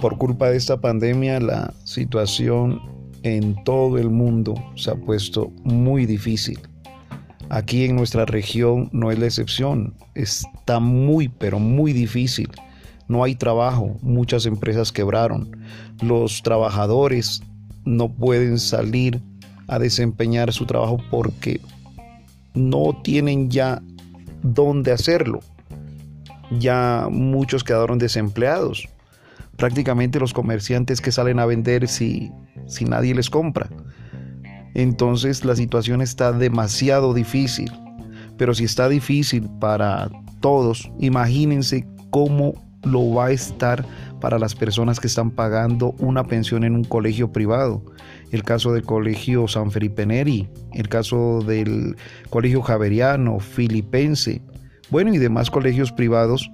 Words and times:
Por 0.00 0.18
culpa 0.18 0.50
de 0.50 0.56
esta 0.56 0.80
pandemia, 0.80 1.40
la 1.40 1.74
situación 1.84 2.80
en 3.22 3.56
todo 3.64 3.98
el 3.98 4.10
mundo 4.10 4.54
se 4.76 4.90
ha 4.90 4.94
puesto 4.94 5.50
muy 5.64 6.06
difícil. 6.06 6.60
Aquí 7.48 7.84
en 7.84 7.96
nuestra 7.96 8.24
región 8.24 8.88
no 8.92 9.10
es 9.10 9.18
la 9.18 9.26
excepción. 9.26 9.94
Está 10.14 10.80
muy, 10.80 11.28
pero 11.28 11.58
muy 11.58 11.92
difícil. 11.92 12.50
No 13.08 13.24
hay 13.24 13.34
trabajo. 13.34 13.96
Muchas 14.02 14.46
empresas 14.46 14.92
quebraron. 14.92 15.56
Los 16.02 16.42
trabajadores 16.42 17.42
no 17.84 18.12
pueden 18.12 18.58
salir 18.58 19.22
a 19.68 19.78
desempeñar 19.78 20.52
su 20.52 20.66
trabajo 20.66 20.98
porque 21.10 21.60
no 22.54 23.00
tienen 23.02 23.50
ya 23.50 23.82
dónde 24.42 24.92
hacerlo. 24.92 25.40
Ya 26.50 27.08
muchos 27.10 27.64
quedaron 27.64 27.98
desempleados. 27.98 28.88
Prácticamente 29.56 30.20
los 30.20 30.32
comerciantes 30.32 31.00
que 31.00 31.12
salen 31.12 31.38
a 31.38 31.46
vender 31.46 31.88
si, 31.88 32.30
si 32.66 32.84
nadie 32.84 33.14
les 33.14 33.30
compra. 33.30 33.68
Entonces 34.74 35.44
la 35.44 35.56
situación 35.56 36.02
está 36.02 36.32
demasiado 36.32 37.14
difícil. 37.14 37.72
Pero 38.36 38.54
si 38.54 38.64
está 38.64 38.88
difícil 38.88 39.48
para 39.58 40.10
todos, 40.40 40.90
imagínense 40.98 41.86
cómo 42.10 42.54
lo 42.84 43.14
va 43.14 43.26
a 43.26 43.30
estar 43.30 43.84
para 44.20 44.38
las 44.38 44.54
personas 44.54 45.00
que 45.00 45.06
están 45.06 45.30
pagando 45.30 45.94
una 45.98 46.24
pensión 46.24 46.64
en 46.64 46.74
un 46.74 46.84
colegio 46.84 47.32
privado. 47.32 47.82
El 48.32 48.42
caso 48.42 48.72
del 48.72 48.82
colegio 48.82 49.48
San 49.48 49.70
Felipe 49.70 50.06
Neri, 50.06 50.48
el 50.72 50.88
caso 50.88 51.40
del 51.40 51.96
colegio 52.30 52.62
Javeriano, 52.62 53.38
Filipense, 53.40 54.42
bueno, 54.90 55.14
y 55.14 55.18
demás 55.18 55.50
colegios 55.50 55.92
privados 55.92 56.50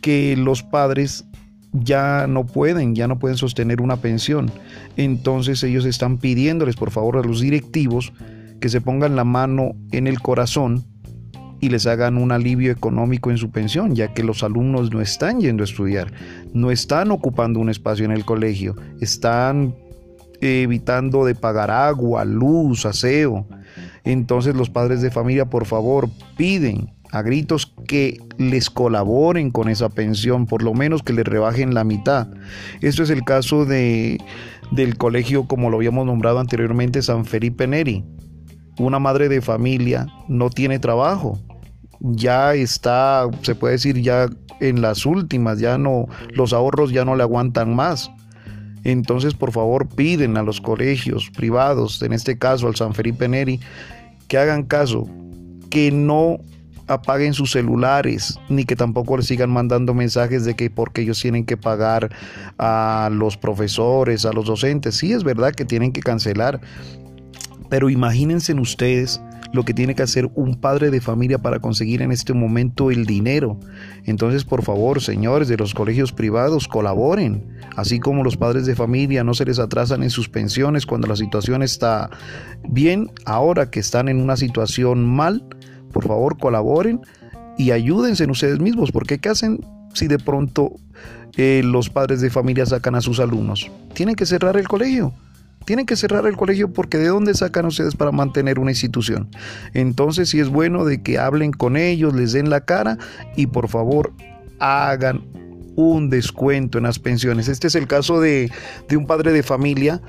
que 0.00 0.36
los 0.36 0.62
padres 0.62 1.24
ya 1.72 2.26
no 2.28 2.46
pueden, 2.46 2.94
ya 2.94 3.08
no 3.08 3.18
pueden 3.18 3.36
sostener 3.36 3.80
una 3.80 3.96
pensión. 3.96 4.50
Entonces 4.96 5.62
ellos 5.64 5.84
están 5.84 6.18
pidiéndoles 6.18 6.76
por 6.76 6.90
favor 6.90 7.16
a 7.16 7.22
los 7.22 7.40
directivos 7.40 8.12
que 8.60 8.68
se 8.68 8.80
pongan 8.80 9.16
la 9.16 9.24
mano 9.24 9.72
en 9.90 10.06
el 10.06 10.20
corazón 10.20 10.84
y 11.60 11.70
les 11.70 11.86
hagan 11.86 12.18
un 12.18 12.30
alivio 12.30 12.70
económico 12.70 13.30
en 13.30 13.38
su 13.38 13.50
pensión, 13.50 13.94
ya 13.94 14.12
que 14.12 14.22
los 14.22 14.42
alumnos 14.42 14.92
no 14.92 15.00
están 15.00 15.40
yendo 15.40 15.62
a 15.62 15.64
estudiar, 15.64 16.12
no 16.52 16.70
están 16.70 17.10
ocupando 17.10 17.58
un 17.58 17.70
espacio 17.70 18.04
en 18.04 18.12
el 18.12 18.24
colegio, 18.24 18.76
están 19.00 19.74
evitando 20.40 21.24
de 21.24 21.34
pagar 21.34 21.70
agua, 21.70 22.24
luz, 22.24 22.84
aseo. 22.84 23.46
Entonces 24.04 24.54
los 24.54 24.68
padres 24.68 25.00
de 25.00 25.10
familia, 25.10 25.46
por 25.46 25.64
favor, 25.64 26.10
piden 26.36 26.90
a 27.14 27.22
gritos 27.22 27.72
que 27.86 28.18
les 28.38 28.68
colaboren 28.70 29.52
con 29.52 29.68
esa 29.68 29.88
pensión, 29.88 30.46
por 30.46 30.64
lo 30.64 30.74
menos 30.74 31.04
que 31.04 31.12
les 31.12 31.24
rebajen 31.24 31.72
la 31.72 31.84
mitad. 31.84 32.26
Esto 32.80 33.04
es 33.04 33.10
el 33.10 33.22
caso 33.22 33.64
de, 33.64 34.18
del 34.72 34.96
colegio, 34.96 35.46
como 35.46 35.70
lo 35.70 35.76
habíamos 35.76 36.06
nombrado 36.06 36.40
anteriormente, 36.40 37.02
San 37.02 37.24
Felipe 37.24 37.68
Neri. 37.68 38.04
Una 38.80 38.98
madre 38.98 39.28
de 39.28 39.40
familia 39.40 40.08
no 40.26 40.50
tiene 40.50 40.80
trabajo, 40.80 41.38
ya 42.00 42.54
está, 42.54 43.28
se 43.42 43.54
puede 43.54 43.74
decir, 43.74 44.02
ya 44.02 44.28
en 44.58 44.82
las 44.82 45.06
últimas, 45.06 45.60
ya 45.60 45.78
no, 45.78 46.08
los 46.32 46.52
ahorros 46.52 46.90
ya 46.90 47.04
no 47.04 47.14
le 47.14 47.22
aguantan 47.22 47.76
más. 47.76 48.10
Entonces, 48.82 49.34
por 49.34 49.52
favor, 49.52 49.86
piden 49.86 50.36
a 50.36 50.42
los 50.42 50.60
colegios 50.60 51.30
privados, 51.30 52.02
en 52.02 52.12
este 52.12 52.38
caso 52.38 52.66
al 52.66 52.74
San 52.74 52.92
Felipe 52.92 53.28
Neri, 53.28 53.60
que 54.26 54.36
hagan 54.36 54.64
caso, 54.64 55.08
que 55.70 55.92
no 55.92 56.38
apaguen 56.86 57.34
sus 57.34 57.52
celulares, 57.52 58.38
ni 58.48 58.64
que 58.64 58.76
tampoco 58.76 59.16
les 59.16 59.26
sigan 59.26 59.50
mandando 59.50 59.94
mensajes 59.94 60.44
de 60.44 60.54
que 60.54 60.70
porque 60.70 61.02
ellos 61.02 61.20
tienen 61.20 61.44
que 61.44 61.56
pagar 61.56 62.10
a 62.58 63.10
los 63.12 63.36
profesores, 63.36 64.24
a 64.24 64.32
los 64.32 64.46
docentes. 64.46 64.96
Sí, 64.96 65.12
es 65.12 65.24
verdad 65.24 65.52
que 65.52 65.64
tienen 65.64 65.92
que 65.92 66.00
cancelar, 66.00 66.60
pero 67.68 67.90
imagínense 67.90 68.54
ustedes 68.54 69.20
lo 69.54 69.64
que 69.64 69.72
tiene 69.72 69.94
que 69.94 70.02
hacer 70.02 70.28
un 70.34 70.56
padre 70.56 70.90
de 70.90 71.00
familia 71.00 71.38
para 71.38 71.60
conseguir 71.60 72.02
en 72.02 72.10
este 72.10 72.32
momento 72.32 72.90
el 72.90 73.06
dinero. 73.06 73.60
Entonces, 74.04 74.44
por 74.44 74.64
favor, 74.64 75.00
señores 75.00 75.46
de 75.46 75.56
los 75.56 75.74
colegios 75.74 76.12
privados, 76.12 76.66
colaboren. 76.66 77.56
Así 77.76 78.00
como 78.00 78.24
los 78.24 78.36
padres 78.36 78.66
de 78.66 78.74
familia 78.74 79.22
no 79.22 79.32
se 79.32 79.44
les 79.44 79.60
atrasan 79.60 80.02
en 80.02 80.10
sus 80.10 80.28
pensiones 80.28 80.86
cuando 80.86 81.06
la 81.06 81.14
situación 81.14 81.62
está 81.62 82.10
bien, 82.68 83.12
ahora 83.26 83.70
que 83.70 83.78
están 83.78 84.08
en 84.08 84.20
una 84.20 84.36
situación 84.36 85.06
mal, 85.06 85.44
por 85.94 86.06
favor 86.06 86.36
colaboren 86.36 87.00
y 87.56 87.70
ayúdense 87.70 88.24
en 88.24 88.30
ustedes 88.30 88.58
mismos, 88.58 88.90
porque 88.90 89.18
¿qué 89.18 89.28
hacen 89.30 89.64
si 89.94 90.08
de 90.08 90.18
pronto 90.18 90.72
eh, 91.36 91.62
los 91.64 91.88
padres 91.88 92.20
de 92.20 92.30
familia 92.30 92.66
sacan 92.66 92.96
a 92.96 93.00
sus 93.00 93.20
alumnos? 93.20 93.70
Tienen 93.94 94.16
que 94.16 94.26
cerrar 94.26 94.56
el 94.56 94.68
colegio. 94.68 95.14
Tienen 95.64 95.86
que 95.86 95.96
cerrar 95.96 96.26
el 96.26 96.36
colegio 96.36 96.70
porque 96.72 96.98
¿de 96.98 97.08
dónde 97.08 97.32
sacan 97.32 97.64
ustedes 97.64 97.96
para 97.96 98.12
mantener 98.12 98.58
una 98.58 98.72
institución? 98.72 99.28
Entonces 99.72 100.28
sí 100.28 100.40
es 100.40 100.48
bueno 100.48 100.84
de 100.84 101.00
que 101.00 101.18
hablen 101.18 101.52
con 101.52 101.78
ellos, 101.78 102.12
les 102.12 102.32
den 102.32 102.50
la 102.50 102.66
cara 102.66 102.98
y 103.34 103.46
por 103.46 103.68
favor 103.68 104.12
hagan 104.58 105.22
un 105.76 106.10
descuento 106.10 106.76
en 106.76 106.84
las 106.84 106.98
pensiones. 106.98 107.48
Este 107.48 107.68
es 107.68 107.76
el 107.76 107.86
caso 107.86 108.20
de, 108.20 108.50
de 108.88 108.96
un 108.98 109.06
padre 109.06 109.32
de 109.32 109.42
familia 109.42 110.02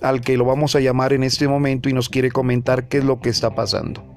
al 0.00 0.20
que 0.20 0.36
lo 0.36 0.44
vamos 0.44 0.76
a 0.76 0.80
llamar 0.80 1.12
en 1.12 1.24
este 1.24 1.48
momento 1.48 1.88
y 1.88 1.92
nos 1.92 2.08
quiere 2.08 2.30
comentar 2.30 2.88
qué 2.88 2.98
es 2.98 3.04
lo 3.04 3.20
que 3.20 3.30
está 3.30 3.54
pasando. 3.54 4.09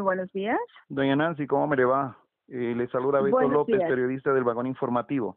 Muy 0.00 0.16
buenos 0.16 0.32
días. 0.32 0.58
Doña 0.88 1.14
Nancy, 1.14 1.46
¿cómo 1.46 1.66
me 1.66 1.76
le 1.76 1.84
va? 1.84 2.16
Eh, 2.48 2.74
le 2.74 2.88
saluda 2.88 3.20
Beto 3.20 3.46
López, 3.48 3.78
periodista 3.80 4.32
del 4.32 4.44
Vagón 4.44 4.66
Informativo. 4.66 5.36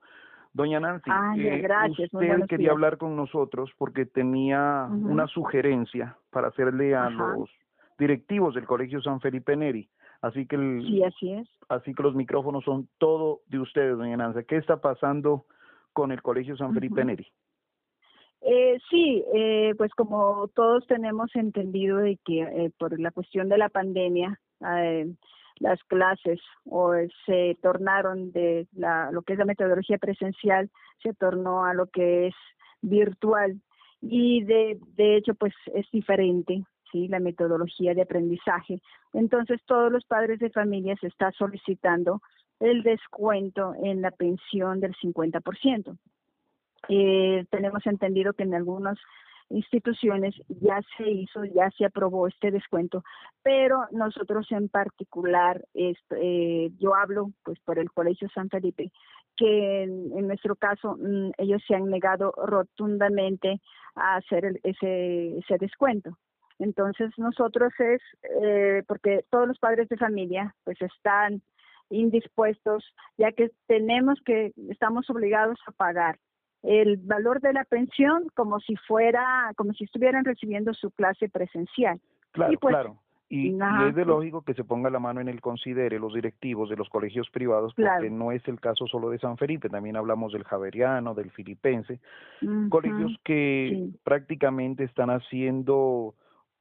Doña 0.54 0.80
Nancy, 0.80 1.10
eh, 1.38 1.60
gracias, 1.60 2.14
usted 2.14 2.46
quería 2.48 2.72
hablar 2.72 2.98
con 2.98 3.16
nosotros 3.16 3.72
porque 3.78 4.06
tenía 4.06 4.88
una 4.90 5.28
sugerencia 5.28 6.16
para 6.30 6.48
hacerle 6.48 6.96
a 6.96 7.10
los 7.10 7.50
directivos 8.00 8.56
del 8.56 8.66
Colegio 8.66 9.02
San 9.02 9.20
Felipe 9.20 9.56
Neri. 9.58 9.90
Así 10.22 10.46
que 10.46 10.56
sí, 10.56 11.04
así 11.04 11.34
es. 11.34 11.50
Así 11.68 11.94
que 11.94 12.04
los 12.04 12.16
micrófonos 12.16 12.64
son 12.64 12.88
todo 13.00 13.42
de 13.48 13.60
ustedes, 13.60 13.98
doña 13.98 14.16
Nancy. 14.16 14.46
¿Qué 14.46 14.56
está 14.56 14.78
pasando 14.78 15.46
con 15.92 16.14
el 16.14 16.22
Colegio 16.22 16.56
San 16.56 16.74
Felipe 16.74 17.04
Neri? 17.04 17.28
Eh, 18.46 18.78
sí, 18.90 19.24
eh, 19.34 19.74
pues 19.78 19.94
como 19.94 20.50
todos 20.50 20.86
tenemos 20.88 21.34
entendido 21.34 21.98
de 22.00 22.20
que 22.26 22.42
eh, 22.42 22.72
por 22.78 23.00
la 23.00 23.12
cuestión 23.12 23.48
de 23.48 23.58
la 23.58 23.70
pandemia, 23.70 24.38
eh, 24.78 25.14
las 25.60 25.84
clases 25.84 26.40
o 26.66 26.94
se 27.26 27.58
tornaron 27.62 28.32
de 28.32 28.68
la, 28.74 29.12
lo 29.12 29.22
que 29.22 29.34
es 29.34 29.40
la 29.40 29.46
metodología 29.46 29.98
presencial, 29.98 30.70
se 31.02 31.14
tornó 31.14 31.66
a 31.66 31.74
lo 31.74 31.88
que 31.88 32.28
es 32.28 32.36
virtual. 32.82 33.60
Y 34.02 34.44
de, 34.44 34.80
de 34.96 35.16
hecho 35.18 35.34
pues 35.36 35.54
es 35.74 35.90
diferente 35.92 36.64
sí 36.94 37.08
la 37.10 37.20
metodología 37.20 37.94
de 37.94 38.04
aprendizaje. 38.04 38.80
Entonces 39.12 39.60
todos 39.66 39.92
los 39.92 40.06
padres 40.06 40.40
de 40.40 40.50
familia 40.50 40.96
se 41.02 41.08
está 41.08 41.32
solicitando 41.32 42.22
el 42.60 42.84
descuento 42.84 43.74
en 43.84 44.02
la 44.02 44.12
pensión 44.12 44.80
del 44.80 44.96
50%. 44.96 45.98
Eh, 46.90 47.46
tenemos 47.50 47.86
entendido 47.86 48.34
que 48.34 48.44
en 48.44 48.54
algunas 48.54 48.98
instituciones 49.54 50.36
ya 50.48 50.82
se 50.98 51.10
hizo, 51.10 51.46
ya 51.46 51.70
se 51.78 51.86
aprobó 51.86 52.28
este 52.28 52.52
descuento, 52.52 53.04
pero 53.44 53.86
nosotros 53.92 54.52
en 54.52 54.68
particular, 54.68 55.64
eh, 55.74 56.72
yo 56.80 56.96
hablo 56.96 57.32
pues 57.44 57.60
por 57.60 57.78
el 57.80 57.92
Colegio 57.92 58.28
San 58.34 58.50
Felipe, 58.50 58.92
que 59.38 59.84
en, 59.84 60.28
nuestro 60.28 60.56
caso 60.56 60.98
mm, 61.00 61.32
ellos 61.38 61.62
se 61.68 61.76
han 61.76 61.90
negado 61.90 62.34
rotundamente 62.36 63.62
a 63.96 64.16
hacer 64.16 64.60
ese, 64.64 65.38
ese 65.38 65.58
descuento. 65.60 66.18
Entonces 66.60 67.12
nosotros 67.18 67.74
es, 67.80 68.02
eh, 68.42 68.84
porque 68.88 69.26
todos 69.30 69.48
los 69.48 69.60
padres 69.60 69.88
de 69.90 69.98
familia 69.98 70.56
pues 70.64 70.82
están 70.82 71.42
indispuestos, 71.90 72.84
ya 73.18 73.32
que 73.32 73.52
tenemos 73.68 74.20
que, 74.26 74.52
estamos 74.70 75.10
obligados 75.10 75.60
a 75.68 75.72
pagar 75.72 76.18
el 76.64 76.98
valor 76.98 77.42
de 77.42 77.54
la 77.54 77.66
pensión 77.66 78.24
como 78.36 78.60
si 78.60 78.76
fuera, 78.76 79.52
como 79.56 79.74
si 79.74 79.84
estuvieran 79.84 80.26
recibiendo 80.26 80.74
su 80.74 80.92
clase 80.92 81.30
presencial. 81.30 82.00
Claro, 82.32 82.58
pues, 82.60 82.74
claro. 82.74 82.98
Y, 83.30 83.58
es 83.88 83.96
de 83.96 84.06
lógico 84.06 84.44
que 84.44 84.54
se 84.54 84.64
ponga 84.64 84.92
la 84.92 85.00
mano 85.00 85.20
en 85.20 85.28
el 85.28 85.42
considere 85.42 85.98
los 85.98 86.14
directivos 86.14 86.70
de 86.70 86.76
los 86.76 86.88
colegios 86.90 87.30
privados, 87.32 87.74
porque 87.74 88.12
no 88.12 88.32
es 88.32 88.48
el 88.48 88.60
caso 88.60 88.86
solo 88.86 89.10
de 89.10 89.18
San 89.18 89.38
Felipe, 89.38 89.70
también 89.70 89.96
hablamos 89.96 90.34
del 90.34 90.44
Javeriano, 90.44 91.16
del 91.16 91.32
Filipense, 91.32 92.00
colegios 92.70 93.18
que 93.24 93.90
prácticamente 94.04 94.84
están 94.84 95.10
haciendo 95.10 96.14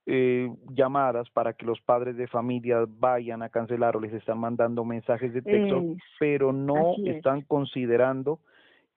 eh, 0.06 0.50
llamadas 0.70 1.28
para 1.30 1.52
que 1.52 1.66
los 1.66 1.78
padres 1.82 2.16
de 2.16 2.26
familia 2.26 2.86
vayan 2.88 3.42
a 3.42 3.50
cancelar 3.50 3.94
o 3.94 4.00
les 4.00 4.14
están 4.14 4.38
mandando 4.38 4.82
mensajes 4.82 5.34
de 5.34 5.42
texto, 5.42 5.82
pero 6.18 6.54
no 6.54 6.94
están 7.04 7.42
considerando 7.42 8.40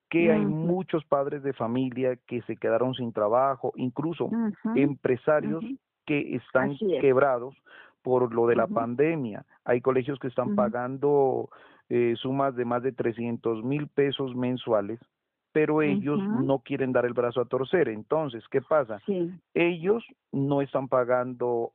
que 0.09 0.31
hay 0.31 0.45
muchos 0.45 1.03
padres 1.05 1.43
de 1.43 1.53
familia 1.53 2.15
que 2.27 2.41
se 2.43 2.57
quedaron 2.57 2.93
sin 2.93 3.11
trabajo, 3.11 3.73
incluso 3.75 4.29
empresarios 4.75 5.63
que 6.05 6.35
están 6.35 6.77
quebrados 6.77 7.55
por 8.01 8.33
lo 8.33 8.47
de 8.47 8.55
la 8.55 8.67
pandemia. 8.67 9.45
Hay 9.63 9.81
colegios 9.81 10.19
que 10.19 10.27
están 10.27 10.55
pagando 10.55 11.49
eh, 11.89 12.13
sumas 12.17 12.55
de 12.55 12.65
más 12.65 12.83
de 12.83 12.91
300 12.91 13.63
mil 13.63 13.87
pesos 13.87 14.35
mensuales, 14.35 14.99
pero 15.51 15.81
ellos 15.81 16.19
no 16.19 16.59
quieren 16.59 16.91
dar 16.91 17.05
el 17.05 17.13
brazo 17.13 17.41
a 17.41 17.45
torcer. 17.45 17.89
Entonces, 17.89 18.43
¿qué 18.51 18.61
pasa? 18.61 19.01
Ellos 19.53 20.03
no 20.31 20.61
están 20.61 20.87
pagando 20.87 21.71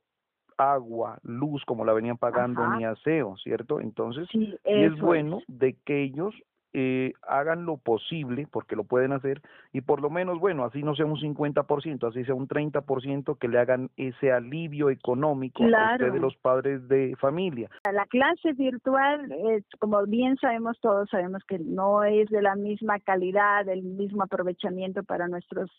agua, 0.57 1.19
luz 1.23 1.65
como 1.65 1.83
la 1.83 1.93
venían 1.93 2.17
pagando 2.17 2.65
ni 2.75 2.85
aseo, 2.85 3.35
¿cierto? 3.37 3.79
Entonces, 3.79 4.27
es. 4.63 4.99
bueno 4.99 5.39
de 5.47 5.73
que 5.83 6.03
ellos 6.03 6.35
eh, 6.73 7.13
hagan 7.27 7.65
lo 7.65 7.77
posible, 7.77 8.47
porque 8.51 8.75
lo 8.75 8.83
pueden 8.83 9.11
hacer, 9.11 9.41
y 9.73 9.81
por 9.81 10.01
lo 10.01 10.09
menos, 10.09 10.39
bueno, 10.39 10.63
así 10.63 10.83
no 10.83 10.95
sea 10.95 11.05
un 11.05 11.17
50%, 11.17 12.07
así 12.07 12.23
sea 12.23 12.35
un 12.35 12.47
30%, 12.47 13.37
que 13.37 13.47
le 13.47 13.59
hagan 13.59 13.89
ese 13.97 14.31
alivio 14.31 14.89
económico 14.89 15.63
a 15.63 15.93
ustedes 15.93 16.21
los 16.21 16.35
padres 16.37 16.87
de 16.87 17.15
familia. 17.19 17.69
La 17.91 18.05
clase 18.05 18.53
virtual, 18.53 19.33
como 19.79 20.05
bien 20.05 20.37
sabemos 20.37 20.79
todos, 20.79 21.09
sabemos 21.09 21.43
que 21.45 21.59
no 21.59 22.03
es 22.03 22.29
de 22.29 22.41
la 22.41 22.55
misma 22.55 22.99
calidad, 22.99 23.65
del 23.65 23.83
mismo 23.83 24.23
aprovechamiento 24.23 25.03
para 25.03 25.27
nuestros 25.27 25.69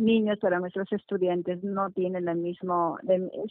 niños, 0.00 0.38
para 0.38 0.58
nuestros 0.58 0.90
estudiantes, 0.92 1.62
no 1.62 1.90
tienen 1.90 2.28
el 2.28 2.38
mismo, 2.38 2.98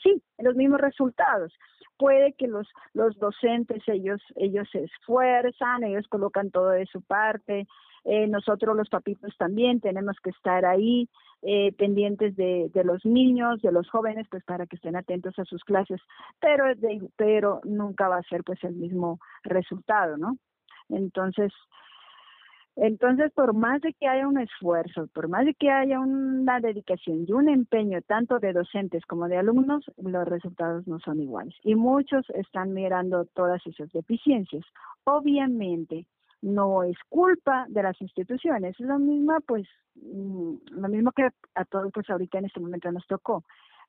sí, 0.04 0.22
los 0.38 0.56
mismos 0.56 0.82
resultados. 0.82 1.54
Puede 1.98 2.34
que 2.34 2.48
los, 2.48 2.68
los 2.94 3.18
docentes, 3.18 3.84
ellos, 3.88 4.22
ellos 4.36 4.68
se 4.72 4.84
esfuerzan, 4.84 5.84
ellos 5.84 6.08
colocan 6.10 6.52
todo 6.52 6.70
de 6.70 6.86
su 6.88 7.02
parte, 7.02 7.68
eh, 8.06 8.28
nosotros 8.28 8.76
los 8.76 8.90
papitos 8.90 9.36
también 9.38 9.82
tenemos 9.82 10.18
que 10.24 10.30
estar 10.30 10.66
ahí 10.66 11.10
eh, 11.42 11.74
pendientes 11.78 12.36
de, 12.36 12.70
de, 12.74 12.84
los 12.84 13.06
niños, 13.06 13.62
de 13.62 13.72
los 13.72 13.90
jóvenes, 13.90 14.28
pues 14.30 14.44
para 14.44 14.66
que 14.66 14.76
estén 14.76 14.96
atentos 14.96 15.38
a 15.40 15.46
sus 15.46 15.64
clases, 15.64 16.02
pero, 16.40 16.66
pero 17.16 17.62
nunca 17.64 18.08
va 18.08 18.18
a 18.18 18.24
ser 18.24 18.44
pues 18.44 18.64
el 18.64 18.76
mismo 18.76 19.20
resultado, 19.44 20.18
¿no? 20.18 20.38
Entonces, 20.90 21.54
entonces, 22.82 23.30
por 23.34 23.54
más 23.54 23.82
de 23.82 23.94
que 23.94 24.08
haya 24.08 24.26
un 24.26 24.40
esfuerzo, 24.40 25.08
por 25.08 25.28
más 25.28 25.46
de 25.46 25.54
que 25.54 25.70
haya 25.70 26.00
una 26.00 26.62
dedicación 26.62 27.26
y 27.28 27.34
un 27.34 27.50
empeño 27.50 28.02
tanto 28.04 28.40
de 28.40 28.54
docentes 28.54 29.06
como 29.06 29.28
de 29.28 29.36
alumnos, 29.36 29.84
los 29.98 30.26
resultados 30.26 30.88
no 30.88 30.98
son 31.00 31.20
iguales. 31.20 31.54
Y 31.64 31.76
muchos 31.76 32.30
están 32.30 32.74
mirando 32.74 33.26
todas 33.26 33.62
esas 33.68 33.92
deficiencias. 33.92 34.64
Obviamente, 35.04 36.06
no 36.42 36.84
es 36.84 36.96
culpa 37.10 37.66
de 37.68 37.84
las 37.84 38.00
instituciones, 38.00 38.80
es 38.80 38.86
lo 38.86 38.98
mismo, 38.98 39.38
pues, 39.46 39.68
mm, 39.96 40.54
lo 40.72 40.88
mismo 40.88 41.12
que 41.12 41.28
a 41.56 41.66
todos, 41.66 41.92
pues, 41.94 42.10
ahorita 42.10 42.38
en 42.38 42.46
este 42.46 42.62
momento 42.62 42.90
nos 42.94 43.06
tocó. 43.08 43.44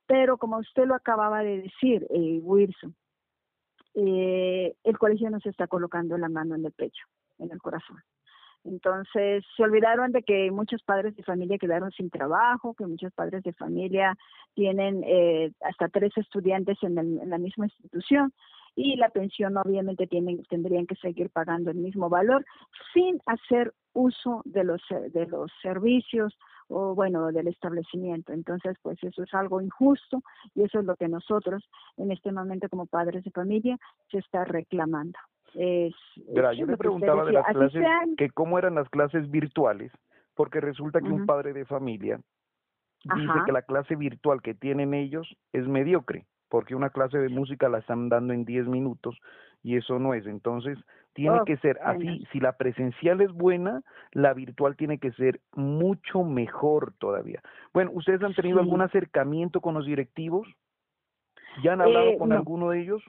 Pero 0.09 0.37
como 0.37 0.59
usted 0.59 0.87
lo 0.87 0.97
acababa 0.97 1.45
de 1.45 1.63
decir, 1.63 2.09
eh, 2.11 2.41
Wilson, 2.43 2.97
eh, 3.95 4.75
el 4.83 4.99
colegio 4.99 5.31
nos 5.31 5.47
está 5.47 5.69
colocando 5.69 6.19
la 6.19 6.29
mano 6.29 6.57
en 6.57 6.65
el 6.65 6.73
pecho, 6.73 7.07
en 7.39 7.53
el 7.53 7.63
corazón. 7.63 7.99
Entonces, 8.65 9.45
se 9.57 9.63
olvidaron 9.63 10.13
de 10.13 10.23
que 10.23 10.51
muchos 10.51 10.83
padres 10.83 11.17
de 11.17 11.23
familia 11.23 11.59
quedaron 11.59 11.91
sin 11.93 12.11
trabajo, 12.11 12.75
que 12.75 12.87
muchos 12.87 13.13
padres 13.13 13.43
de 13.43 13.55
familia 13.55 14.17
tienen 14.55 15.03
eh, 15.07 15.53
hasta 15.63 15.89
tres 15.89 16.13
estudiantes 16.17 16.77
en, 16.83 17.29
la 17.29 17.39
misma 17.39 17.67
institución 17.67 18.33
y 18.77 18.97
la 18.97 19.09
pensión 19.09 19.57
obviamente 19.57 20.07
tienen, 20.07 20.43
tendrían 20.45 20.87
que 20.87 20.95
seguir 20.97 21.31
pagando 21.31 21.71
el 21.71 21.79
mismo 21.79 22.09
valor 22.09 22.45
sin 22.93 23.21
hacer 23.27 23.73
uso 23.95 24.43
de 24.45 24.65
los, 24.65 24.83
de 25.13 25.27
los 25.27 25.51
servicios 25.63 26.37
o 26.69 26.95
bueno, 26.95 27.33
del 27.33 27.49
establecimiento. 27.49 28.33
Entonces, 28.33 28.77
pues 28.83 29.03
eso 29.03 29.23
es 29.23 29.35
algo 29.35 29.61
injusto 29.61 30.23
y 30.55 30.63
eso 30.63 30.81
es 30.81 30.85
lo 30.85 30.97
que 30.97 31.09
nosotros 31.09 31.69
en 31.97 32.13
este 32.13 32.31
momento 32.31 32.69
como 32.69 32.87
padres 32.87 33.25
de 33.25 33.31
familia 33.31 33.77
se 34.11 34.19
está 34.19 34.45
reclamando. 34.45 35.19
Es, 35.55 35.95
yo 36.57 36.67
me 36.67 36.77
preguntaba 36.77 37.25
de 37.25 37.33
las 37.33 37.47
clases, 37.47 37.83
que 38.17 38.31
cómo 38.31 38.59
eran 38.59 38.75
las 38.75 38.89
clases 38.89 39.31
virtuales, 39.31 39.93
porque 40.35 40.61
resulta 40.61 41.01
que 41.01 41.09
un 41.09 41.27
padre 41.27 41.53
de 41.53 41.65
familia 41.65 42.21
dice 43.05 43.33
que 43.47 43.53
la 43.53 43.63
clase 43.63 43.97
virtual 43.97 44.43
que 44.43 44.55
tienen 44.55 44.95
ellos 44.95 45.37
es 45.53 45.67
mediocre, 45.67 46.27
porque 46.49 46.75
una 46.75 46.91
clase 46.91 47.19
de 47.19 47.29
música 47.29 47.69
la 47.69 47.79
están 47.79 48.09
dando 48.09 48.33
en 48.33 48.45
10 48.45 48.67
minutos 48.67 49.19
y 49.63 49.77
eso 49.77 49.99
no 49.99 50.15
es. 50.15 50.27
Entonces, 50.27 50.79
tiene 51.13 51.41
oh, 51.41 51.45
que 51.45 51.57
ser 51.59 51.79
así. 51.83 52.25
Si 52.33 52.41
la 52.41 52.57
presencial 52.57 53.21
es 53.21 53.33
buena, 53.33 53.83
la 54.13 54.33
virtual 54.35 54.77
tiene 54.77 54.99
que 54.99 55.13
ser 55.13 55.41
mucho 55.53 56.23
mejor 56.23 56.95
todavía. 56.99 57.43
Bueno, 57.73 57.91
¿ustedes 57.95 58.23
han 58.23 58.35
tenido 58.35 58.61
algún 58.61 58.81
acercamiento 58.81 59.61
con 59.61 59.75
los 59.75 59.87
directivos? 59.87 60.49
¿Ya 61.63 61.73
han 61.73 61.81
hablado 61.81 62.11
eh, 62.11 62.19
con 62.19 62.33
alguno 62.33 62.71
de 62.71 62.81
ellos? 62.81 63.03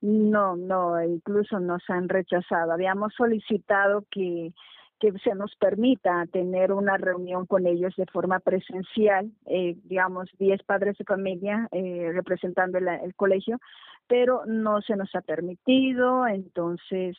No, 0.00 0.56
no, 0.56 1.02
incluso 1.02 1.58
nos 1.60 1.82
han 1.88 2.08
rechazado. 2.08 2.72
Habíamos 2.72 3.14
solicitado 3.14 4.04
que, 4.10 4.52
que 5.00 5.12
se 5.18 5.34
nos 5.34 5.54
permita 5.56 6.24
tener 6.32 6.72
una 6.72 6.96
reunión 6.96 7.46
con 7.46 7.66
ellos 7.66 7.94
de 7.96 8.06
forma 8.06 8.40
presencial, 8.40 9.30
eh, 9.46 9.76
digamos, 9.84 10.30
10 10.38 10.62
padres 10.62 10.96
de 10.96 11.04
familia 11.04 11.68
eh, 11.72 12.10
representando 12.14 12.78
el, 12.78 13.14
colegio, 13.14 13.58
pero 14.06 14.42
no 14.46 14.80
se 14.80 14.96
nos 14.96 15.14
ha 15.14 15.20
permitido, 15.20 16.26
entonces 16.26 17.16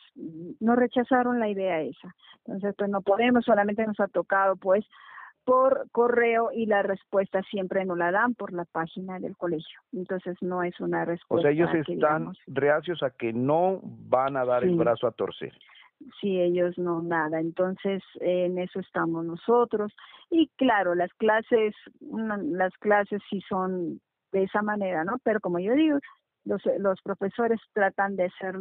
nos 0.60 0.76
rechazaron 0.76 1.38
la 1.38 1.48
idea 1.48 1.80
esa. 1.82 2.14
Entonces, 2.46 2.74
pues 2.76 2.90
no 2.90 3.02
podemos, 3.02 3.44
solamente 3.44 3.86
nos 3.86 4.00
ha 4.00 4.08
tocado, 4.08 4.56
pues, 4.56 4.84
por 5.48 5.90
correo 5.92 6.50
y 6.52 6.66
la 6.66 6.82
respuesta 6.82 7.42
siempre 7.44 7.82
no 7.86 7.96
la 7.96 8.10
dan 8.10 8.34
por 8.34 8.52
la 8.52 8.66
página 8.66 9.18
del 9.18 9.34
colegio. 9.34 9.80
Entonces 9.94 10.36
no 10.42 10.62
es 10.62 10.78
una 10.78 11.06
respuesta. 11.06 11.36
O 11.36 11.40
sea, 11.40 11.50
ellos 11.52 11.70
están 11.88 12.34
reacios 12.46 13.02
a 13.02 13.08
que 13.08 13.32
no 13.32 13.80
van 13.82 14.36
a 14.36 14.44
dar 14.44 14.62
el 14.62 14.76
brazo 14.76 15.06
a 15.06 15.12
torcer. 15.12 15.54
Sí, 16.20 16.38
ellos 16.38 16.76
no 16.76 17.00
nada. 17.00 17.40
Entonces 17.40 18.02
en 18.20 18.58
eso 18.58 18.78
estamos 18.80 19.24
nosotros. 19.24 19.90
Y 20.28 20.48
claro, 20.56 20.94
las 20.94 21.14
clases, 21.14 21.74
las 22.02 22.74
clases 22.74 23.22
sí 23.30 23.40
son 23.48 24.02
de 24.32 24.42
esa 24.42 24.60
manera, 24.60 25.02
¿no? 25.02 25.16
Pero 25.24 25.40
como 25.40 25.60
yo 25.60 25.72
digo, 25.72 25.98
los, 26.44 26.60
los 26.78 27.00
profesores 27.00 27.58
tratan 27.72 28.16
de 28.16 28.24
hacer 28.24 28.54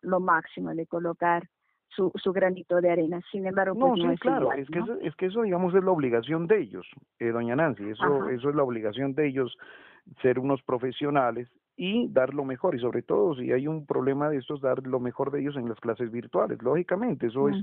lo 0.00 0.18
máximo, 0.18 0.74
de 0.74 0.88
colocar 0.88 1.44
su, 1.94 2.12
su 2.16 2.32
granito 2.32 2.80
de 2.80 2.90
arena. 2.90 3.20
Sin 3.30 3.46
embargo, 3.46 3.78
pues 3.78 4.02
no, 4.02 4.14
claro, 4.16 4.52
es, 4.52 4.68
que 4.68 4.78
eso, 4.78 4.98
es 5.00 5.14
que 5.16 5.26
eso, 5.26 5.42
digamos, 5.42 5.74
es 5.74 5.84
la 5.84 5.90
obligación 5.90 6.46
de 6.46 6.60
ellos, 6.60 6.86
eh, 7.18 7.28
doña 7.28 7.56
Nancy, 7.56 7.84
eso, 7.90 8.28
eso 8.28 8.50
es 8.50 8.54
la 8.54 8.62
obligación 8.62 9.14
de 9.14 9.28
ellos, 9.28 9.56
ser 10.20 10.38
unos 10.38 10.62
profesionales 10.62 11.48
y 11.76 12.06
dar 12.08 12.34
lo 12.34 12.44
mejor, 12.44 12.74
y 12.74 12.80
sobre 12.80 13.02
todo 13.02 13.34
si 13.34 13.50
hay 13.50 13.66
un 13.66 13.86
problema 13.86 14.28
de 14.28 14.36
estos, 14.36 14.60
dar 14.60 14.86
lo 14.86 15.00
mejor 15.00 15.30
de 15.30 15.40
ellos 15.40 15.56
en 15.56 15.68
las 15.68 15.80
clases 15.80 16.10
virtuales, 16.10 16.62
lógicamente, 16.62 17.28
eso 17.28 17.48
es, 17.48 17.56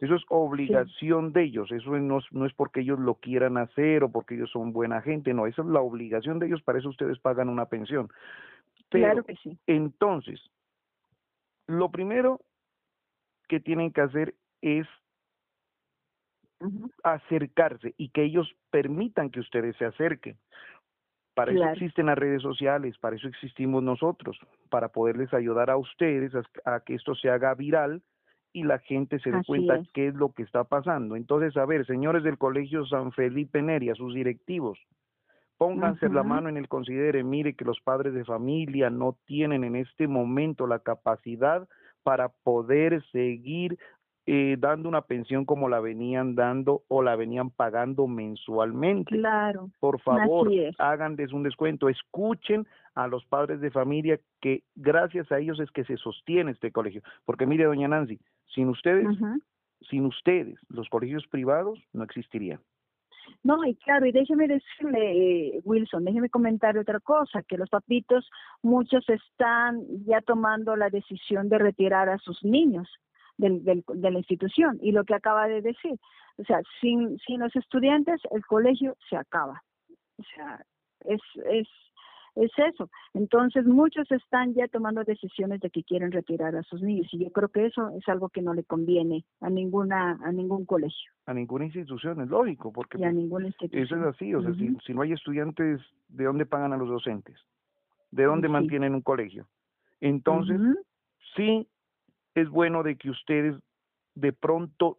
eso 0.00 0.14
es 0.14 0.22
obligación 0.28 1.32
de 1.32 1.44
ellos, 1.44 1.72
eso 1.72 1.98
no, 1.98 2.18
no 2.30 2.46
es 2.46 2.52
porque 2.52 2.80
ellos 2.80 2.98
lo 2.98 3.14
quieran 3.14 3.56
hacer 3.56 4.04
o 4.04 4.10
porque 4.10 4.34
ellos 4.34 4.50
son 4.50 4.72
buena 4.72 5.00
gente, 5.00 5.32
no, 5.32 5.46
esa 5.46 5.62
es 5.62 5.68
la 5.68 5.80
obligación 5.80 6.38
de 6.38 6.46
ellos, 6.46 6.62
para 6.62 6.78
eso 6.78 6.90
ustedes 6.90 7.18
pagan 7.18 7.48
una 7.48 7.66
pensión. 7.66 8.08
claro 8.90 9.24
que 9.24 9.34
sí. 9.36 9.58
Entonces, 9.66 10.40
lo 11.66 11.90
primero 11.90 12.40
que 13.48 13.60
tienen 13.60 13.92
que 13.92 14.00
hacer 14.00 14.34
es 14.62 14.86
acercarse 17.02 17.94
y 17.96 18.08
que 18.08 18.22
ellos 18.22 18.50
permitan 18.70 19.30
que 19.30 19.40
ustedes 19.40 19.76
se 19.76 19.84
acerquen. 19.84 20.38
Para 21.34 21.52
eso 21.52 21.64
existen 21.64 22.06
las 22.06 22.16
redes 22.16 22.42
sociales, 22.42 22.96
para 22.98 23.16
eso 23.16 23.26
existimos 23.26 23.82
nosotros, 23.82 24.38
para 24.70 24.88
poderles 24.88 25.34
ayudar 25.34 25.68
a 25.68 25.76
ustedes 25.76 26.32
a, 26.64 26.80
que 26.80 26.94
esto 26.94 27.16
se 27.16 27.28
haga 27.28 27.54
viral 27.54 28.02
y 28.52 28.62
la 28.62 28.78
gente 28.78 29.18
se 29.18 29.32
dé 29.32 29.42
cuenta 29.44 29.82
qué 29.92 30.06
es 30.06 30.14
lo 30.14 30.32
que 30.32 30.44
está 30.44 30.62
pasando. 30.62 31.16
Entonces, 31.16 31.56
a 31.56 31.66
ver, 31.66 31.86
señores 31.86 32.22
del 32.22 32.38
Colegio 32.38 32.86
San 32.86 33.10
Felipe 33.10 33.60
Neri, 33.62 33.90
a 33.90 33.96
sus 33.96 34.14
directivos, 34.14 34.78
pónganse 35.58 36.08
la 36.08 36.22
mano 36.22 36.48
en 36.48 36.56
el 36.56 36.68
considere, 36.68 37.24
mire 37.24 37.54
que 37.54 37.64
los 37.64 37.80
padres 37.80 38.14
de 38.14 38.24
familia 38.24 38.88
no 38.90 39.18
tienen 39.26 39.64
en 39.64 39.74
este 39.74 40.06
momento 40.06 40.68
la 40.68 40.78
capacidad 40.78 41.68
para 42.04 42.28
poder 42.28 43.02
seguir 43.10 43.76
eh, 44.26 44.56
dando 44.58 44.88
una 44.88 45.02
pensión 45.02 45.44
como 45.44 45.68
la 45.68 45.80
venían 45.80 46.34
dando 46.34 46.82
o 46.88 47.02
la 47.02 47.14
venían 47.14 47.50
pagando 47.50 48.06
mensualmente. 48.06 49.16
Claro. 49.16 49.70
Por 49.80 50.00
favor, 50.00 50.48
háganles 50.78 51.32
un 51.32 51.42
descuento, 51.42 51.90
escuchen 51.90 52.66
a 52.94 53.06
los 53.06 53.24
padres 53.26 53.60
de 53.60 53.70
familia 53.70 54.18
que 54.40 54.62
gracias 54.76 55.30
a 55.30 55.40
ellos 55.40 55.60
es 55.60 55.70
que 55.72 55.84
se 55.84 55.98
sostiene 55.98 56.52
este 56.52 56.72
colegio. 56.72 57.02
Porque 57.26 57.44
mire, 57.44 57.64
doña 57.64 57.88
Nancy, 57.88 58.18
sin 58.54 58.68
ustedes, 58.68 59.08
sin 59.90 60.06
ustedes, 60.06 60.58
los 60.68 60.88
colegios 60.88 61.26
privados 61.26 61.78
no 61.92 62.04
existirían. 62.04 62.60
No, 63.42 63.64
y 63.64 63.74
claro, 63.76 64.06
y 64.06 64.12
déjeme 64.12 64.48
decirle, 64.48 65.56
eh, 65.56 65.60
Wilson, 65.64 66.04
déjeme 66.04 66.30
comentar 66.30 66.76
otra 66.78 67.00
cosa, 67.00 67.42
que 67.42 67.58
los 67.58 67.68
papitos, 67.68 68.30
muchos 68.62 69.08
están 69.08 69.82
ya 70.06 70.20
tomando 70.20 70.76
la 70.76 70.90
decisión 70.90 71.48
de 71.48 71.58
retirar 71.58 72.08
a 72.08 72.18
sus 72.18 72.42
niños 72.42 72.88
del, 73.36 73.62
de 73.62 74.10
la 74.10 74.18
institución. 74.18 74.78
Y 74.80 74.92
lo 74.92 75.04
que 75.04 75.14
acaba 75.14 75.46
de 75.46 75.60
decir, 75.60 75.98
o 76.36 76.44
sea, 76.44 76.60
sin, 76.80 77.18
sin 77.18 77.40
los 77.40 77.54
estudiantes 77.54 78.20
el 78.30 78.44
colegio 78.46 78.96
se 79.08 79.16
acaba. 79.16 79.62
O 80.18 80.22
sea, 80.34 80.64
es, 81.00 81.20
es, 81.50 81.68
es 82.36 82.50
eso. 82.56 82.90
Entonces 83.12 83.64
muchos 83.66 84.10
están 84.10 84.54
ya 84.54 84.68
tomando 84.68 85.04
decisiones 85.04 85.60
de 85.60 85.70
que 85.70 85.84
quieren 85.84 86.12
retirar 86.12 86.56
a 86.56 86.62
sus 86.64 86.82
niños 86.82 87.06
y 87.12 87.24
yo 87.24 87.30
creo 87.30 87.48
que 87.48 87.66
eso 87.66 87.90
es 87.90 88.08
algo 88.08 88.28
que 88.28 88.42
no 88.42 88.54
le 88.54 88.64
conviene 88.64 89.24
a 89.40 89.50
ninguna 89.50 90.18
a 90.22 90.32
ningún 90.32 90.64
colegio. 90.64 91.12
A 91.26 91.34
ninguna 91.34 91.66
institución, 91.66 92.20
es 92.20 92.28
lógico, 92.28 92.72
porque 92.72 93.04
a 93.04 93.12
ninguna 93.12 93.46
institución. 93.46 93.84
eso 93.84 93.96
es 93.96 94.02
así, 94.02 94.34
o 94.34 94.42
sea, 94.42 94.52
si, 94.54 94.94
no 94.94 95.02
hay 95.02 95.12
estudiantes, 95.12 95.80
¿de 96.08 96.24
dónde 96.24 96.46
pagan 96.46 96.72
a 96.72 96.76
los 96.76 96.88
docentes? 96.88 97.36
¿De 98.10 98.24
dónde 98.24 98.48
mantienen 98.48 98.94
un 98.94 99.02
colegio? 99.02 99.46
Entonces, 100.00 100.60
sí 101.36 101.66
es 102.34 102.48
bueno 102.48 102.82
de 102.82 102.96
que 102.96 103.10
ustedes 103.10 103.56
de 104.14 104.32
pronto, 104.32 104.98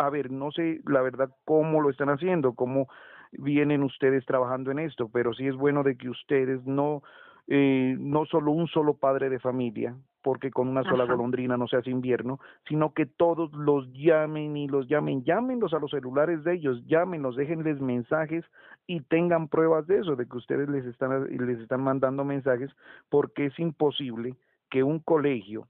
a 0.00 0.08
ver, 0.08 0.30
no 0.30 0.50
sé 0.50 0.80
la 0.86 1.02
verdad 1.02 1.30
cómo 1.44 1.82
lo 1.82 1.90
están 1.90 2.08
haciendo, 2.08 2.54
cómo 2.54 2.88
vienen 3.32 3.82
ustedes 3.82 4.24
trabajando 4.24 4.70
en 4.70 4.78
esto, 4.78 5.10
pero 5.12 5.34
sí 5.34 5.46
es 5.46 5.54
bueno 5.54 5.82
de 5.82 5.96
que 5.96 6.08
ustedes 6.08 6.64
no, 6.64 7.02
eh, 7.48 7.96
no 7.98 8.24
solo 8.24 8.50
un 8.52 8.66
solo 8.66 8.94
padre 8.94 9.28
de 9.28 9.38
familia, 9.38 9.94
porque 10.22 10.50
con 10.50 10.68
una 10.68 10.84
sola 10.84 11.04
golondrina 11.04 11.58
no 11.58 11.68
se 11.68 11.76
hace 11.76 11.90
invierno, 11.90 12.40
sino 12.66 12.94
que 12.94 13.04
todos 13.04 13.52
los 13.52 13.92
llamen 13.92 14.56
y 14.56 14.68
los 14.68 14.88
llamen, 14.88 15.22
llámenlos 15.22 15.74
a 15.74 15.78
los 15.78 15.90
celulares 15.90 16.44
de 16.44 16.54
ellos, 16.54 16.82
llámenlos, 16.86 17.36
déjenles 17.36 17.78
mensajes 17.80 18.44
y 18.86 19.02
tengan 19.02 19.48
pruebas 19.48 19.86
de 19.86 19.98
eso, 19.98 20.16
de 20.16 20.26
que 20.26 20.36
ustedes 20.36 20.68
les 20.70 20.86
están, 20.86 21.24
les 21.24 21.58
están 21.58 21.82
mandando 21.82 22.24
mensajes, 22.24 22.70
porque 23.10 23.46
es 23.46 23.58
imposible 23.58 24.36
que 24.70 24.82
un 24.82 24.98
colegio 25.00 25.68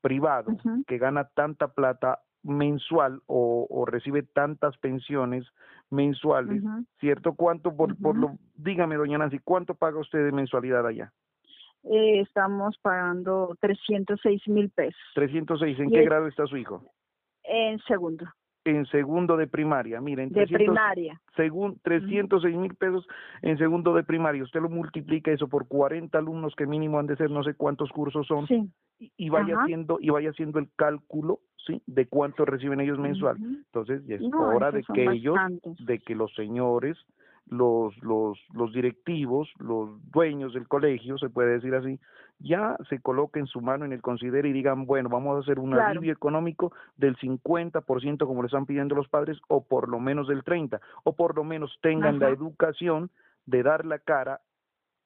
privado 0.00 0.56
que 0.86 0.98
gana 0.98 1.28
tanta 1.34 1.68
plata 1.68 2.20
mensual 2.46 3.20
o, 3.26 3.84
recibe 3.86 4.22
tantas 4.22 4.76
pensiones 4.78 5.46
mensuales, 5.90 6.62
¿cierto? 6.98 7.34
¿Cuánto 7.34 7.76
por, 7.76 7.96
por 7.96 8.16
lo, 8.16 8.38
dígame, 8.54 8.96
doña 8.96 9.18
Nancy, 9.18 9.38
¿cuánto 9.38 9.74
paga 9.74 9.98
usted 9.98 10.24
de 10.24 10.32
mensualidad 10.32 10.86
allá? 10.86 11.12
Eh, 11.84 12.20
estamos 12.20 12.76
pagando 12.78 13.56
306 13.60 14.48
mil 14.48 14.70
pesos. 14.70 15.00
306, 15.14 15.78
¿en 15.78 15.90
qué 15.90 16.04
grado 16.04 16.26
está 16.26 16.46
su 16.46 16.56
hijo? 16.56 16.82
En 17.44 17.78
segundo 17.80 18.26
en 18.70 18.86
segundo 18.86 19.36
de 19.36 19.46
primaria. 19.46 20.00
Miren, 20.00 20.30
de 20.30 20.46
primaria. 20.46 21.20
Según 21.36 21.78
306 21.82 22.56
mil 22.56 22.74
pesos 22.74 23.06
en 23.42 23.58
segundo 23.58 23.94
de 23.94 24.04
primaria. 24.04 24.42
Usted 24.42 24.60
lo 24.60 24.68
multiplica 24.68 25.30
eso 25.30 25.48
por 25.48 25.68
40 25.68 26.16
alumnos 26.16 26.54
que 26.56 26.66
mínimo 26.66 26.98
han 26.98 27.06
de 27.06 27.16
ser 27.16 27.30
no 27.30 27.42
sé 27.42 27.54
cuántos 27.54 27.90
cursos 27.90 28.26
son. 28.26 28.46
Y, 28.98 29.28
vaya 29.28 29.60
haciendo 29.60 29.98
y 30.00 30.10
vaya 30.10 30.30
haciendo 30.30 30.58
el 30.58 30.68
cálculo, 30.74 31.40
¿sí? 31.66 31.82
De 31.86 32.06
cuánto 32.06 32.44
reciben 32.44 32.80
ellos 32.80 32.98
mensual. 32.98 33.36
Entonces, 33.38 34.06
ya 34.06 34.16
es 34.16 34.22
hora 34.32 34.70
de 34.70 34.82
que 34.82 35.04
ellos, 35.04 35.36
de 35.80 35.98
que 35.98 36.14
los 36.14 36.34
señores 36.34 36.96
los, 37.48 37.96
los, 38.02 38.38
los 38.54 38.72
directivos, 38.72 39.48
los 39.58 39.90
dueños 40.10 40.52
del 40.54 40.66
colegio, 40.66 41.16
se 41.18 41.30
puede 41.30 41.52
decir 41.52 41.74
así, 41.74 41.98
ya 42.38 42.76
se 42.88 43.00
coloquen 43.00 43.46
su 43.46 43.60
mano 43.60 43.84
en 43.84 43.92
el 43.92 44.02
considero 44.02 44.46
y 44.46 44.52
digan, 44.52 44.86
bueno, 44.86 45.08
vamos 45.08 45.36
a 45.36 45.40
hacer 45.40 45.58
un 45.58 45.74
alivio 45.74 46.12
económico 46.12 46.72
del 46.96 47.16
50% 47.16 48.26
como 48.26 48.42
le 48.42 48.46
están 48.46 48.66
pidiendo 48.66 48.94
los 48.94 49.08
padres, 49.08 49.38
o 49.48 49.64
por 49.64 49.88
lo 49.88 49.98
menos 49.98 50.28
del 50.28 50.44
30%, 50.44 50.80
o 51.04 51.14
por 51.14 51.36
lo 51.36 51.44
menos 51.44 51.78
tengan 51.82 52.18
la 52.18 52.28
educación 52.28 53.10
de 53.46 53.62
dar 53.62 53.84
la 53.84 53.98
cara 53.98 54.40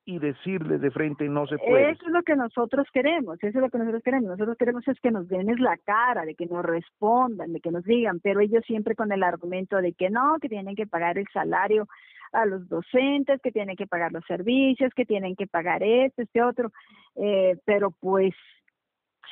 y 0.04 0.18
decirles 0.18 0.80
de 0.80 0.90
frente 0.90 1.28
no 1.28 1.46
se 1.46 1.58
puede. 1.58 1.90
Eso 1.90 2.06
es 2.06 2.12
lo 2.12 2.22
que 2.22 2.34
nosotros 2.34 2.86
queremos, 2.92 3.36
eso 3.42 3.58
es 3.58 3.62
lo 3.62 3.70
que 3.70 3.78
nosotros 3.78 4.02
queremos. 4.02 4.30
Nosotros 4.30 4.56
queremos 4.56 4.86
es 4.88 4.98
que 5.00 5.10
nos 5.10 5.28
den 5.28 5.46
la 5.62 5.76
cara, 5.76 6.24
de 6.24 6.34
que 6.34 6.46
nos 6.46 6.64
respondan, 6.64 7.52
de 7.52 7.60
que 7.60 7.70
nos 7.70 7.84
digan, 7.84 8.20
pero 8.20 8.40
ellos 8.40 8.64
siempre 8.66 8.94
con 8.94 9.12
el 9.12 9.22
argumento 9.22 9.76
de 9.76 9.92
que 9.92 10.10
no, 10.10 10.38
que 10.40 10.48
tienen 10.48 10.74
que 10.74 10.86
pagar 10.86 11.18
el 11.18 11.26
salario 11.32 11.86
a 12.32 12.46
los 12.46 12.68
docentes, 12.68 13.40
que 13.42 13.52
tienen 13.52 13.76
que 13.76 13.86
pagar 13.86 14.12
los 14.12 14.24
servicios, 14.24 14.92
que 14.94 15.04
tienen 15.04 15.36
que 15.36 15.46
pagar 15.46 15.82
esto, 15.82 16.22
este 16.22 16.42
otro, 16.42 16.70
eh, 17.16 17.56
pero 17.64 17.90
pues 17.90 18.34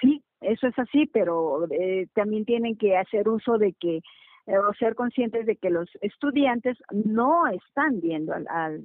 sí, 0.01 0.23
eso 0.41 0.67
es 0.67 0.79
así, 0.79 1.07
pero 1.07 1.67
eh, 1.71 2.07
también 2.15 2.45
tienen 2.45 2.77
que 2.77 2.97
hacer 2.97 3.29
uso 3.29 3.59
de 3.59 3.73
que 3.73 4.01
eh, 4.47 4.59
o 4.59 4.73
ser 4.75 4.95
conscientes 4.95 5.47
de 5.47 5.57
que 5.57 5.71
los 5.71 5.89
estudiantes 6.01 6.77
no 6.93 7.47
están 7.49 8.01
viendo 8.01 8.33
al, 8.33 8.47
al 8.49 8.85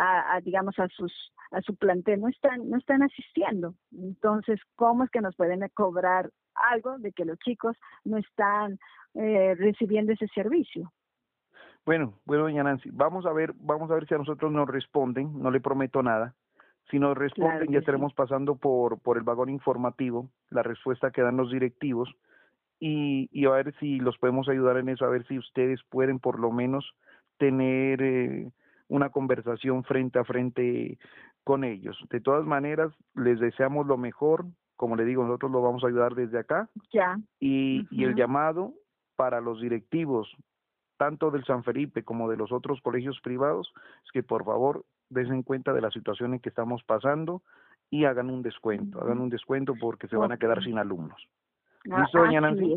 a, 0.00 0.40
digamos 0.40 0.78
a 0.78 0.88
sus 0.88 1.12
a 1.50 1.60
su 1.62 1.74
plantel 1.76 2.20
no 2.20 2.28
están 2.28 2.68
no 2.68 2.78
están 2.78 3.02
asistiendo. 3.02 3.74
Entonces 3.92 4.60
cómo 4.76 5.04
es 5.04 5.10
que 5.10 5.20
nos 5.20 5.34
pueden 5.36 5.66
cobrar 5.74 6.30
algo 6.54 6.98
de 6.98 7.12
que 7.12 7.24
los 7.24 7.38
chicos 7.38 7.76
no 8.04 8.18
están 8.18 8.78
recibiendo 9.14 10.12
ese 10.12 10.28
servicio 10.28 10.92
bueno, 11.88 12.12
bueno, 12.26 12.42
doña 12.42 12.62
Nancy, 12.62 12.90
vamos 12.92 13.24
a 13.24 13.32
ver, 13.32 13.54
vamos 13.60 13.90
a 13.90 13.94
ver 13.94 14.06
si 14.06 14.12
a 14.12 14.18
nosotros 14.18 14.52
nos 14.52 14.68
responden, 14.68 15.40
no 15.40 15.50
le 15.50 15.58
prometo 15.58 16.02
nada. 16.02 16.34
Si 16.90 16.98
nos 16.98 17.16
responden, 17.16 17.72
ya 17.72 17.78
estaremos 17.78 18.12
pasando 18.12 18.56
por, 18.56 19.00
por 19.00 19.16
el 19.16 19.22
vagón 19.22 19.48
informativo, 19.48 20.28
la 20.50 20.62
respuesta 20.62 21.10
que 21.10 21.22
dan 21.22 21.38
los 21.38 21.50
directivos, 21.50 22.14
y, 22.78 23.30
y 23.32 23.46
a 23.46 23.52
ver 23.52 23.74
si 23.80 24.00
los 24.00 24.18
podemos 24.18 24.50
ayudar 24.50 24.76
en 24.76 24.90
eso, 24.90 25.06
a 25.06 25.08
ver 25.08 25.26
si 25.28 25.38
ustedes 25.38 25.80
pueden 25.88 26.18
por 26.18 26.38
lo 26.38 26.52
menos 26.52 26.92
tener 27.38 28.02
eh, 28.02 28.50
una 28.88 29.10
conversación 29.10 29.84
frente 29.84 30.18
a 30.18 30.24
frente 30.24 30.98
con 31.44 31.64
ellos. 31.64 31.96
De 32.10 32.20
todas 32.20 32.44
maneras, 32.44 32.92
les 33.14 33.38
deseamos 33.40 33.86
lo 33.86 33.96
mejor, 33.96 34.44
como 34.76 34.96
le 34.96 35.04
digo, 35.04 35.24
nosotros 35.24 35.50
lo 35.50 35.62
vamos 35.62 35.84
a 35.84 35.88
ayudar 35.88 36.14
desde 36.14 36.38
acá. 36.38 36.68
Ya. 36.92 37.18
Y, 37.40 37.86
y 37.90 38.04
el 38.04 38.14
llamado 38.14 38.74
para 39.16 39.40
los 39.40 39.60
directivos, 39.60 40.34
tanto 40.96 41.30
del 41.30 41.44
San 41.44 41.64
Felipe 41.64 42.04
como 42.04 42.28
de 42.30 42.36
los 42.36 42.52
otros 42.52 42.80
colegios 42.80 43.20
privados, 43.22 43.72
es 44.04 44.12
que 44.12 44.22
por 44.22 44.44
favor 44.44 44.84
den 45.10 45.42
cuenta 45.42 45.72
de 45.72 45.80
la 45.80 45.90
situación 45.90 46.34
en 46.34 46.40
que 46.40 46.48
estamos 46.48 46.82
pasando 46.84 47.42
y 47.90 48.04
hagan 48.04 48.30
un 48.30 48.42
descuento, 48.42 49.00
hagan 49.00 49.18
un 49.18 49.30
descuento 49.30 49.74
porque 49.80 50.08
se 50.08 50.16
van 50.16 50.32
a 50.32 50.36
quedar 50.36 50.62
sin 50.62 50.78
alumnos. 50.78 51.26
Ah, 51.90 52.02
¿Listo, 52.02 52.18
doña 52.18 52.40
Nancy? 52.40 52.74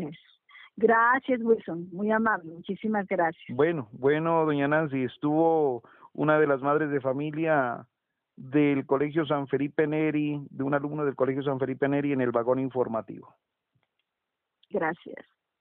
Gracias, 0.76 1.40
Wilson, 1.42 1.88
muy 1.92 2.10
amable, 2.10 2.50
muchísimas 2.50 3.06
gracias. 3.06 3.44
Bueno, 3.54 3.88
bueno, 3.92 4.46
doña 4.46 4.68
Nancy, 4.68 5.04
estuvo 5.04 5.82
una 6.14 6.38
de 6.38 6.46
las 6.46 6.60
madres 6.60 6.90
de 6.90 7.00
familia 7.00 7.86
del 8.36 8.86
Colegio 8.86 9.26
San 9.26 9.46
Felipe 9.46 9.86
Neri, 9.86 10.40
de 10.50 10.64
un 10.64 10.74
alumno 10.74 11.04
del 11.04 11.16
Colegio 11.16 11.42
San 11.42 11.58
Felipe 11.58 11.88
Neri 11.88 12.12
en 12.12 12.20
el 12.20 12.32
vagón 12.32 12.58
informativo. 12.58 13.34
Gracias. 14.70 15.26